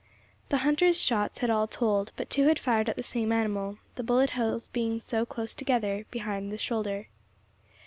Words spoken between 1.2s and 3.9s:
had all told; but two had fired at the same animal,